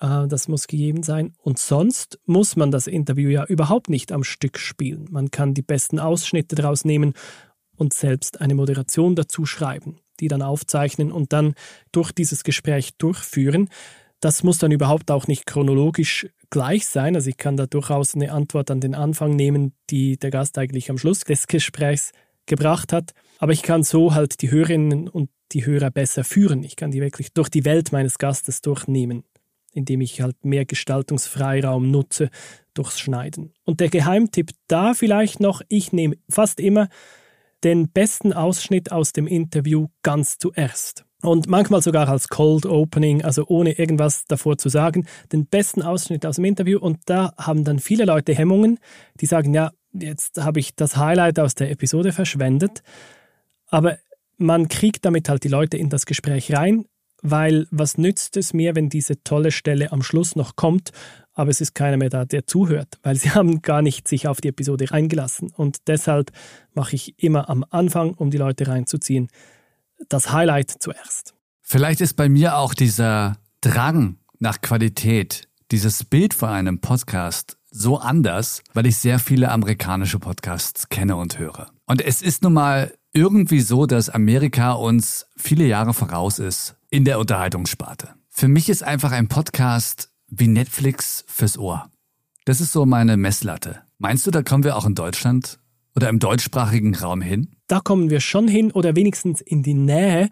Äh, 0.00 0.26
das 0.26 0.48
muss 0.48 0.66
gegeben 0.66 1.02
sein. 1.02 1.32
Und 1.38 1.58
sonst 1.58 2.18
muss 2.26 2.56
man 2.56 2.70
das 2.70 2.86
Interview 2.86 3.30
ja 3.30 3.44
überhaupt 3.44 3.88
nicht 3.88 4.10
am 4.12 4.24
Stück 4.24 4.58
spielen. 4.58 5.06
Man 5.10 5.30
kann 5.30 5.54
die 5.54 5.62
besten 5.62 6.00
Ausschnitte 6.00 6.56
daraus 6.56 6.84
nehmen 6.84 7.14
und 7.76 7.94
selbst 7.94 8.40
eine 8.40 8.54
Moderation 8.54 9.14
dazu 9.14 9.46
schreiben, 9.46 10.00
die 10.18 10.28
dann 10.28 10.42
aufzeichnen 10.42 11.12
und 11.12 11.32
dann 11.32 11.54
durch 11.92 12.12
dieses 12.12 12.42
Gespräch 12.42 12.96
durchführen. 12.98 13.68
Das 14.18 14.42
muss 14.42 14.58
dann 14.58 14.72
überhaupt 14.72 15.10
auch 15.10 15.28
nicht 15.28 15.46
chronologisch 15.46 16.26
gleich 16.50 16.86
sein. 16.86 17.14
Also 17.14 17.30
ich 17.30 17.36
kann 17.36 17.56
da 17.56 17.66
durchaus 17.66 18.14
eine 18.14 18.32
Antwort 18.32 18.70
an 18.70 18.80
den 18.80 18.94
Anfang 18.94 19.34
nehmen, 19.36 19.72
die 19.88 20.18
der 20.18 20.30
Gast 20.30 20.58
eigentlich 20.58 20.90
am 20.90 20.98
Schluss 20.98 21.20
des 21.20 21.46
Gesprächs 21.46 22.12
gebracht 22.46 22.92
hat. 22.92 23.12
Aber 23.38 23.52
ich 23.52 23.62
kann 23.62 23.82
so 23.82 24.14
halt 24.14 24.42
die 24.42 24.50
Hörerinnen 24.50 25.08
und 25.08 25.30
die 25.52 25.66
Hörer 25.66 25.90
besser 25.90 26.24
führen. 26.24 26.62
Ich 26.62 26.76
kann 26.76 26.90
die 26.90 27.00
wirklich 27.00 27.32
durch 27.32 27.48
die 27.48 27.64
Welt 27.64 27.92
meines 27.92 28.18
Gastes 28.18 28.60
durchnehmen, 28.60 29.24
indem 29.72 30.00
ich 30.00 30.20
halt 30.20 30.44
mehr 30.44 30.64
Gestaltungsfreiraum 30.64 31.90
nutze 31.90 32.30
durchs 32.74 33.00
Schneiden. 33.00 33.52
Und 33.64 33.80
der 33.80 33.88
Geheimtipp 33.88 34.50
da 34.68 34.94
vielleicht 34.94 35.40
noch, 35.40 35.62
ich 35.68 35.92
nehme 35.92 36.16
fast 36.28 36.60
immer 36.60 36.88
den 37.64 37.90
besten 37.90 38.32
Ausschnitt 38.32 38.92
aus 38.92 39.12
dem 39.12 39.26
Interview 39.26 39.88
ganz 40.02 40.38
zuerst. 40.38 41.04
Und 41.22 41.48
manchmal 41.48 41.82
sogar 41.82 42.08
als 42.08 42.28
Cold 42.28 42.64
Opening, 42.64 43.22
also 43.22 43.44
ohne 43.46 43.78
irgendwas 43.78 44.24
davor 44.26 44.56
zu 44.56 44.68
sagen, 44.68 45.06
den 45.32 45.46
besten 45.46 45.82
Ausschnitt 45.82 46.24
aus 46.24 46.36
dem 46.36 46.46
Interview. 46.46 46.78
Und 46.78 46.98
da 47.06 47.34
haben 47.36 47.64
dann 47.64 47.78
viele 47.78 48.04
Leute 48.04 48.34
Hemmungen, 48.34 48.78
die 49.20 49.26
sagen, 49.26 49.52
ja, 49.52 49.72
jetzt 49.92 50.42
habe 50.42 50.60
ich 50.60 50.74
das 50.76 50.96
Highlight 50.96 51.38
aus 51.38 51.54
der 51.54 51.70
Episode 51.70 52.12
verschwendet. 52.12 52.82
Aber 53.68 53.98
man 54.38 54.68
kriegt 54.68 55.04
damit 55.04 55.28
halt 55.28 55.44
die 55.44 55.48
Leute 55.48 55.76
in 55.76 55.90
das 55.90 56.06
Gespräch 56.06 56.54
rein, 56.54 56.86
weil 57.22 57.66
was 57.70 57.98
nützt 57.98 58.38
es 58.38 58.54
mir, 58.54 58.74
wenn 58.74 58.88
diese 58.88 59.22
tolle 59.22 59.52
Stelle 59.52 59.92
am 59.92 60.02
Schluss 60.02 60.36
noch 60.36 60.56
kommt, 60.56 60.92
aber 61.34 61.50
es 61.50 61.60
ist 61.60 61.74
keiner 61.74 61.96
mehr 61.96 62.08
da, 62.08 62.24
der 62.24 62.46
zuhört, 62.46 62.98
weil 63.02 63.16
sie 63.16 63.30
haben 63.34 63.62
gar 63.62 63.82
nicht 63.82 64.08
sich 64.08 64.26
auf 64.26 64.40
die 64.40 64.48
Episode 64.48 64.86
eingelassen. 64.90 65.52
Und 65.54 65.88
deshalb 65.88 66.32
mache 66.72 66.96
ich 66.96 67.22
immer 67.22 67.50
am 67.50 67.64
Anfang, 67.68 68.14
um 68.14 68.30
die 68.30 68.38
Leute 68.38 68.66
reinzuziehen, 68.66 69.28
das 70.08 70.32
Highlight 70.32 70.70
zuerst. 70.78 71.34
Vielleicht 71.62 72.00
ist 72.00 72.14
bei 72.14 72.28
mir 72.28 72.56
auch 72.56 72.74
dieser 72.74 73.36
Drang 73.60 74.16
nach 74.38 74.60
Qualität, 74.60 75.48
dieses 75.70 76.04
Bild 76.04 76.34
von 76.34 76.48
einem 76.48 76.80
Podcast 76.80 77.56
so 77.70 77.98
anders, 77.98 78.62
weil 78.74 78.86
ich 78.86 78.96
sehr 78.96 79.18
viele 79.18 79.50
amerikanische 79.50 80.18
Podcasts 80.18 80.88
kenne 80.88 81.16
und 81.16 81.38
höre. 81.38 81.70
Und 81.86 82.02
es 82.02 82.22
ist 82.22 82.42
nun 82.42 82.54
mal 82.54 82.92
irgendwie 83.12 83.60
so, 83.60 83.86
dass 83.86 84.08
Amerika 84.08 84.72
uns 84.72 85.26
viele 85.36 85.66
Jahre 85.66 85.94
voraus 85.94 86.38
ist 86.38 86.76
in 86.90 87.04
der 87.04 87.18
Unterhaltungssparte. 87.18 88.14
Für 88.28 88.48
mich 88.48 88.68
ist 88.68 88.82
einfach 88.82 89.12
ein 89.12 89.28
Podcast 89.28 90.10
wie 90.28 90.48
Netflix 90.48 91.24
fürs 91.26 91.58
Ohr. 91.58 91.90
Das 92.44 92.60
ist 92.60 92.72
so 92.72 92.86
meine 92.86 93.16
Messlatte. 93.16 93.82
Meinst 93.98 94.26
du, 94.26 94.30
da 94.30 94.42
kommen 94.42 94.64
wir 94.64 94.76
auch 94.76 94.86
in 94.86 94.94
Deutschland 94.94 95.58
oder 95.94 96.08
im 96.08 96.18
deutschsprachigen 96.18 96.94
Raum 96.94 97.20
hin? 97.20 97.56
Da 97.66 97.80
kommen 97.80 98.10
wir 98.10 98.20
schon 98.20 98.48
hin 98.48 98.72
oder 98.72 98.96
wenigstens 98.96 99.40
in 99.40 99.62
die 99.62 99.74
Nähe. 99.74 100.28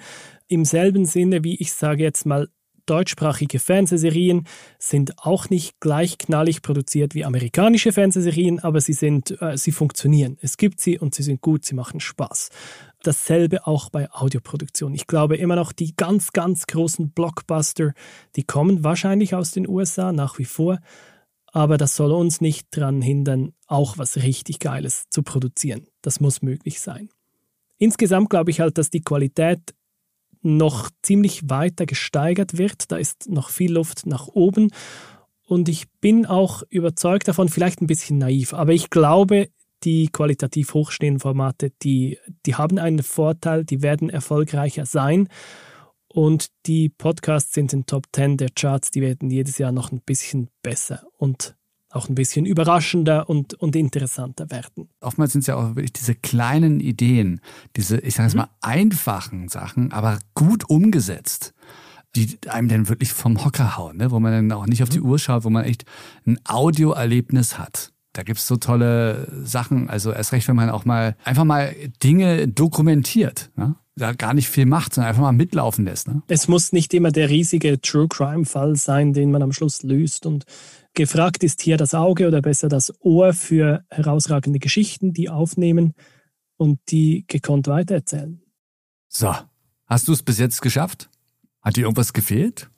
Im 0.49 0.65
selben 0.65 1.05
Sinne, 1.05 1.45
wie 1.45 1.57
ich 1.57 1.73
sage 1.73 2.03
jetzt 2.03 2.27
mal, 2.27 2.49
deutschsprachige 2.88 3.59
Fernsehserien 3.59 4.47
sind 4.79 5.19
auch 5.19 5.50
nicht 5.50 5.79
gleich 5.81 6.19
knallig 6.19 6.62
produziert 6.62 7.15
wie 7.15 7.25
amerikanische 7.25 7.93
Fernsehserien, 7.93 8.61
aber 8.61 8.81
sie 8.81 8.93
sind, 8.95 9.41
äh, 9.43 9.57
sie 9.57 9.73
funktionieren. 9.73 10.38
Es 10.41 10.57
gibt 10.57 10.81
sie 10.81 10.99
und 10.99 11.15
sie 11.15 11.23
sind 11.23 11.41
gut, 11.41 11.65
sie 11.65 11.75
machen 11.75 12.00
Spaß. 12.00 12.50
Dasselbe 13.03 13.67
auch 13.67 13.91
bei 13.91 14.11
Audioproduktion. 14.11 14.95
Ich 14.95 15.07
glaube 15.07 15.37
immer 15.37 15.57
noch, 15.57 15.73
die 15.73 15.95
ganz, 15.95 16.33
ganz 16.33 16.67
großen 16.67 17.11
Blockbuster, 17.11 17.93
die 18.37 18.45
kommen 18.45 18.83
wahrscheinlich 18.83 19.35
aus 19.35 19.50
den 19.50 19.69
USA 19.69 20.12
nach 20.12 20.38
wie 20.38 20.47
vor, 20.47 20.79
aber 21.52 21.78
das 21.78 21.97
soll 21.97 22.12
uns 22.12 22.40
nicht 22.40 22.69
daran 22.71 23.02
hindern, 23.02 23.52
auch 23.67 23.99
was 23.99 24.17
richtig 24.17 24.59
Geiles 24.59 25.05
zu 25.11 25.23
produzieren. 25.23 25.87
Das 26.02 26.21
muss 26.21 26.43
möglich 26.43 26.81
sein. 26.81 27.09
Insgesamt 27.78 28.31
glaube 28.31 28.50
ich 28.50 28.61
halt, 28.61 28.78
dass 28.78 28.90
die 28.90 29.02
Qualität 29.02 29.75
noch 30.43 30.90
ziemlich 31.02 31.49
weiter 31.49 31.87
gesteigert 31.87 32.59
wird. 32.59 32.90
Da 32.93 32.97
ist 32.97 33.28
noch 33.28 33.50
viel 33.50 33.73
Luft 33.73 34.07
nach 34.07 34.28
oben. 34.28 34.71
Und 35.43 35.69
ich 35.69 35.88
bin 36.00 36.26
auch 36.26 36.62
überzeugt 36.69 37.28
davon, 37.28 37.49
vielleicht 37.49 37.81
ein 37.81 37.87
bisschen 37.87 38.19
naiv, 38.19 38.52
aber 38.52 38.73
ich 38.73 38.90
glaube, 38.90 39.49
die 39.85 40.09
qualitativ 40.09 40.75
hochstehenden 40.75 41.21
Formate, 41.21 41.71
die, 41.83 42.19
die 42.45 42.57
haben 42.57 42.78
einen 42.78 43.02
Vorteil, 43.02 43.64
die 43.64 43.81
werden 43.81 44.11
erfolgreicher 44.11 44.87
sein. 44.87 45.28
Und 46.09 46.49
die 46.67 46.88
Podcasts 46.88 47.53
sind 47.53 47.73
in 47.73 47.81
den 47.81 47.87
Top 47.87 48.07
10 48.12 48.38
der 48.38 48.49
Charts, 48.55 48.91
die 48.91 49.03
werden 49.03 49.31
jedes 49.31 49.59
Jahr 49.59 49.73
noch 49.73 49.93
ein 49.93 50.00
bisschen 50.00 50.49
besser 50.62 51.03
und 51.19 51.55
auch 51.91 52.09
ein 52.09 52.15
bisschen 52.15 52.45
überraschender 52.45 53.29
und, 53.29 53.55
und 53.55 53.75
interessanter 53.75 54.50
werden. 54.50 54.88
Oftmals 55.00 55.33
sind 55.33 55.41
es 55.41 55.47
ja 55.47 55.57
auch 55.57 55.75
wirklich 55.77 55.93
diese 55.93 56.15
kleinen 56.15 56.81
Ideen, 56.81 57.41
diese, 57.77 57.99
ich 57.99 58.15
sage 58.15 58.29
es 58.29 58.35
mhm. 58.35 58.41
mal, 58.41 58.50
einfachen 58.61 59.49
Sachen, 59.49 59.93
aber 59.93 60.19
gut 60.35 60.69
umgesetzt, 60.69 61.55
die 62.15 62.38
einem 62.49 62.69
dann 62.69 62.88
wirklich 62.88 63.12
vom 63.12 63.45
Hocker 63.45 63.77
hauen, 63.77 63.99
ne? 63.99 64.11
wo 64.11 64.21
man 64.21 64.33
dann 64.33 64.53
auch 64.53 64.67
nicht 64.67 64.83
auf 64.83 64.88
die 64.88 65.00
mhm. 65.00 65.07
Uhr 65.07 65.19
schaut, 65.19 65.45
wo 65.45 65.50
man 65.50 65.65
echt 65.65 65.85
ein 66.27 66.38
Audioerlebnis 66.45 67.59
hat. 67.59 67.93
Da 68.12 68.23
gibt 68.23 68.38
es 68.38 68.47
so 68.47 68.57
tolle 68.57 69.29
Sachen, 69.45 69.88
also 69.88 70.12
erst 70.12 70.33
recht, 70.33 70.49
wenn 70.49 70.57
man 70.57 70.71
auch 70.71 70.85
mal 70.85 71.17
einfach 71.25 71.45
mal 71.45 71.75
Dinge 72.03 72.49
dokumentiert. 72.49 73.50
Ne? 73.57 73.77
Da 73.99 74.12
gar 74.12 74.35
nicht 74.35 74.49
viel 74.49 74.67
macht, 74.67 74.95
sondern 74.95 75.11
einfach 75.11 75.23
mal 75.23 75.33
mitlaufen 75.33 75.85
lässt. 75.85 76.09
Ne? 76.09 76.23
Es 76.28 76.49
muss 76.49 76.73
nicht 76.73 76.95
immer 76.95 77.11
der 77.11 77.28
riesige 77.28 77.81
True 77.81 78.09
Crime-Fall 78.09 78.76
sein, 78.76 79.12
den 79.12 79.31
man 79.31 79.43
am 79.43 79.52
Schluss 79.52 79.83
löst. 79.83 80.25
Und 80.25 80.45
gefragt 80.95 81.45
ist 81.45 81.61
hier 81.61 81.76
das 81.76 81.95
Auge 81.95 82.26
oder 82.26 82.40
besser 82.40 82.69
das 82.69 82.93
Ohr 83.00 83.35
für 83.35 83.85
herausragende 83.90 84.59
Geschichten, 84.59 85.12
die 85.12 85.28
aufnehmen 85.28 85.95
und 86.57 86.81
die 86.90 87.25
gekonnt 87.26 87.67
weitererzählen. 87.67 88.40
So, 89.09 89.35
hast 89.87 90.09
du 90.09 90.12
es 90.12 90.23
bis 90.23 90.38
jetzt 90.38 90.62
geschafft? 90.62 91.11
Hat 91.61 91.76
dir 91.76 91.83
irgendwas 91.83 92.12
gefehlt? 92.12 92.71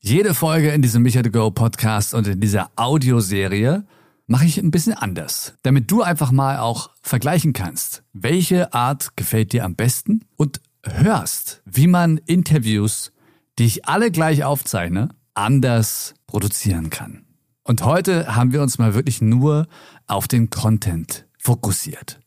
Jede 0.00 0.34
Folge 0.34 0.70
in 0.70 0.82
diesem 0.82 1.02
Micha 1.02 1.22
to 1.22 1.30
Go 1.30 1.50
Podcast 1.50 2.14
und 2.14 2.26
in 2.26 2.40
dieser 2.40 2.70
Audioserie 2.76 3.84
mache 4.26 4.44
ich 4.44 4.58
ein 4.58 4.70
bisschen 4.70 4.94
anders, 4.94 5.54
damit 5.62 5.90
du 5.90 6.02
einfach 6.02 6.32
mal 6.32 6.58
auch 6.58 6.90
vergleichen 7.02 7.52
kannst, 7.52 8.02
welche 8.12 8.74
Art 8.74 9.16
gefällt 9.16 9.52
dir 9.52 9.64
am 9.64 9.74
besten 9.76 10.24
und 10.36 10.60
hörst, 10.82 11.62
wie 11.64 11.86
man 11.86 12.18
Interviews, 12.18 13.12
die 13.58 13.66
ich 13.66 13.86
alle 13.86 14.10
gleich 14.10 14.44
aufzeichne, 14.44 15.10
anders 15.34 16.14
produzieren 16.26 16.90
kann. 16.90 17.26
Und 17.62 17.84
heute 17.84 18.34
haben 18.34 18.52
wir 18.52 18.62
uns 18.62 18.78
mal 18.78 18.94
wirklich 18.94 19.20
nur 19.20 19.66
auf 20.06 20.28
den 20.28 20.50
Content 20.50 21.26
fokussiert. 21.38 22.20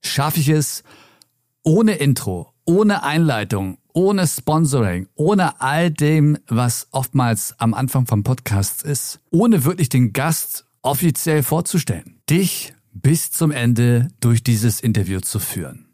Schaffe 0.00 0.40
ich 0.40 0.48
es 0.48 0.82
ohne 1.62 1.94
Intro, 1.94 2.52
ohne 2.64 3.02
Einleitung, 3.02 3.78
ohne 3.92 4.26
Sponsoring, 4.26 5.08
ohne 5.14 5.60
all 5.60 5.90
dem, 5.90 6.38
was 6.48 6.88
oftmals 6.90 7.54
am 7.58 7.74
Anfang 7.74 8.06
vom 8.06 8.22
Podcast 8.22 8.82
ist, 8.82 9.20
ohne 9.30 9.64
wirklich 9.64 9.88
den 9.88 10.12
Gast 10.12 10.66
offiziell 10.82 11.42
vorzustellen, 11.42 12.20
dich 12.28 12.72
bis 12.92 13.30
zum 13.30 13.50
Ende 13.50 14.08
durch 14.20 14.42
dieses 14.42 14.80
Interview 14.80 15.20
zu 15.20 15.38
führen. 15.38 15.86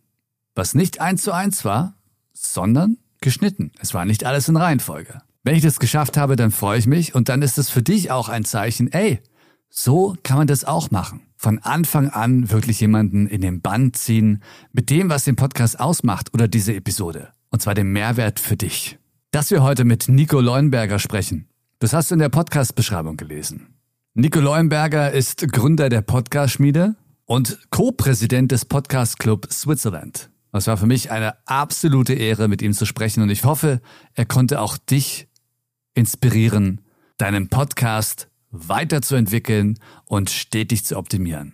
Was 0.54 0.74
nicht 0.74 1.00
eins 1.00 1.22
zu 1.22 1.32
eins 1.32 1.64
war, 1.64 1.94
sondern 2.32 2.98
geschnitten. 3.20 3.72
Es 3.80 3.94
war 3.94 4.04
nicht 4.04 4.24
alles 4.24 4.48
in 4.48 4.56
Reihenfolge. 4.56 5.20
Wenn 5.42 5.54
ich 5.54 5.62
das 5.62 5.78
geschafft 5.78 6.16
habe, 6.16 6.36
dann 6.36 6.50
freue 6.50 6.78
ich 6.78 6.86
mich 6.86 7.14
und 7.14 7.28
dann 7.28 7.42
ist 7.42 7.58
es 7.58 7.70
für 7.70 7.82
dich 7.82 8.10
auch 8.10 8.28
ein 8.28 8.44
Zeichen, 8.44 8.90
ey, 8.92 9.20
so 9.68 10.16
kann 10.22 10.38
man 10.38 10.46
das 10.46 10.64
auch 10.64 10.90
machen. 10.90 11.20
Von 11.36 11.58
Anfang 11.58 12.08
an 12.08 12.50
wirklich 12.50 12.80
jemanden 12.80 13.26
in 13.26 13.42
den 13.42 13.60
Bann 13.60 13.92
ziehen 13.92 14.42
mit 14.72 14.90
dem, 14.90 15.10
was 15.10 15.24
den 15.24 15.36
Podcast 15.36 15.78
ausmacht 15.78 16.32
oder 16.34 16.48
diese 16.48 16.74
Episode. 16.74 17.28
Und 17.50 17.62
zwar 17.62 17.74
den 17.74 17.92
Mehrwert 17.92 18.40
für 18.40 18.56
dich. 18.56 18.98
Dass 19.30 19.50
wir 19.50 19.62
heute 19.62 19.84
mit 19.84 20.08
Nico 20.08 20.40
Leuenberger 20.40 20.98
sprechen, 20.98 21.48
das 21.78 21.92
hast 21.92 22.10
du 22.10 22.14
in 22.14 22.20
der 22.20 22.30
Podcast-Beschreibung 22.30 23.16
gelesen. 23.16 23.75
Nico 24.18 24.40
Leuenberger 24.40 25.12
ist 25.12 25.46
Gründer 25.52 25.90
der 25.90 26.00
Podcast-Schmiede 26.00 26.96
und 27.26 27.58
Co-Präsident 27.68 28.50
des 28.50 28.64
Podcast 28.64 29.18
Club 29.18 29.46
Switzerland. 29.52 30.30
Es 30.52 30.66
war 30.68 30.78
für 30.78 30.86
mich 30.86 31.10
eine 31.10 31.34
absolute 31.44 32.14
Ehre, 32.14 32.48
mit 32.48 32.62
ihm 32.62 32.72
zu 32.72 32.86
sprechen 32.86 33.22
und 33.22 33.28
ich 33.28 33.44
hoffe, 33.44 33.82
er 34.14 34.24
konnte 34.24 34.62
auch 34.62 34.78
dich 34.78 35.28
inspirieren, 35.92 36.80
deinen 37.18 37.48
Podcast 37.50 38.30
weiterzuentwickeln 38.50 39.78
und 40.06 40.30
stetig 40.30 40.86
zu 40.86 40.96
optimieren. 40.96 41.52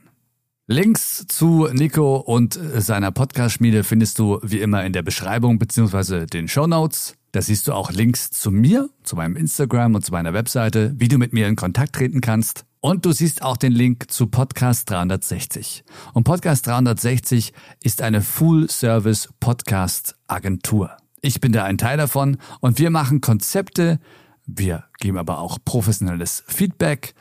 Links 0.69 1.27
zu 1.27 1.67
Nico 1.73 2.15
und 2.19 2.57
seiner 2.77 3.11
Podcast-Schmiede 3.11 3.83
findest 3.83 4.21
du 4.21 4.39
wie 4.45 4.61
immer 4.61 4.85
in 4.85 4.93
der 4.93 5.03
Beschreibung 5.03 5.59
bzw. 5.59 6.27
den 6.27 6.47
Show 6.47 6.69
Notes. 6.69 7.17
Da 7.33 7.41
siehst 7.41 7.67
du 7.67 7.73
auch 7.73 7.91
Links 7.91 8.31
zu 8.31 8.51
mir, 8.51 8.91
zu 9.05 9.17
meinem 9.17 9.37
Instagram 9.37 9.95
und 9.95 10.05
zu 10.05 10.13
meiner 10.13 10.35
Webseite, 10.35 10.93
wie 10.99 11.09
du 11.09 11.17
mit 11.17 11.33
mir 11.33 11.49
in 11.49 11.57
Kontakt 11.57 11.95
treten 11.95 12.21
kannst. 12.21 12.67
Und 12.81 13.07
du 13.07 13.13
siehst 13.13 13.41
auch 13.41 13.57
den 13.57 13.73
Link 13.73 14.11
zu 14.11 14.27
Podcast 14.27 14.91
360. 14.91 15.83
Und 16.13 16.25
Podcast 16.25 16.67
360 16.67 17.55
ist 17.83 18.03
eine 18.03 18.21
Full-Service 18.21 19.31
Podcast-Agentur. 19.41 20.95
Ich 21.23 21.41
bin 21.41 21.53
da 21.53 21.65
ein 21.65 21.79
Teil 21.79 21.97
davon 21.97 22.37
und 22.61 22.79
wir 22.79 22.91
machen 22.91 23.23
Konzepte, 23.23 23.99
wir 24.45 24.85
geben 24.99 25.17
aber 25.17 25.39
auch 25.39 25.57
professionelles 25.65 26.45
Feedback, 26.49 27.15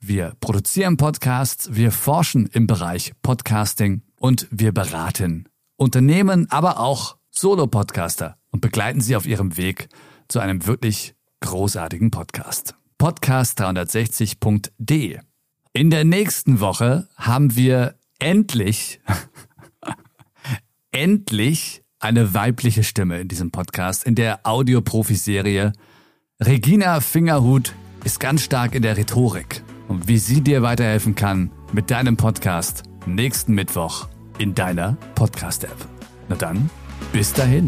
wir 0.00 0.32
produzieren 0.40 0.96
Podcasts, 0.96 1.74
wir 1.74 1.92
forschen 1.92 2.46
im 2.46 2.66
Bereich 2.66 3.12
Podcasting 3.20 4.00
und 4.16 4.46
wir 4.50 4.72
beraten 4.72 5.46
Unternehmen, 5.76 6.50
aber 6.50 6.80
auch 6.80 7.17
Solo-Podcaster 7.40 8.36
und 8.50 8.60
begleiten 8.60 9.00
Sie 9.00 9.14
auf 9.14 9.24
Ihrem 9.24 9.56
Weg 9.56 9.88
zu 10.26 10.40
einem 10.40 10.66
wirklich 10.66 11.14
großartigen 11.40 12.10
Podcast. 12.10 12.74
Podcast360.de. 12.98 15.20
In 15.72 15.90
der 15.90 16.04
nächsten 16.04 16.58
Woche 16.58 17.06
haben 17.16 17.54
wir 17.54 17.94
endlich, 18.18 19.00
endlich 20.90 21.84
eine 22.00 22.34
weibliche 22.34 22.82
Stimme 22.82 23.20
in 23.20 23.28
diesem 23.28 23.52
Podcast, 23.52 24.04
in 24.04 24.16
der 24.16 24.40
Audioprofi-Serie. 24.42 25.74
Regina 26.40 26.98
Fingerhut 26.98 27.72
ist 28.02 28.18
ganz 28.18 28.42
stark 28.42 28.74
in 28.74 28.82
der 28.82 28.96
Rhetorik 28.96 29.62
und 29.86 30.08
wie 30.08 30.18
sie 30.18 30.40
dir 30.40 30.62
weiterhelfen 30.62 31.14
kann 31.14 31.52
mit 31.72 31.92
deinem 31.92 32.16
Podcast 32.16 32.82
nächsten 33.06 33.54
Mittwoch 33.54 34.08
in 34.38 34.56
deiner 34.56 34.96
Podcast-App. 35.14 35.86
Na 36.28 36.34
dann, 36.34 36.68
bis 37.12 37.32
dahin. 37.32 37.66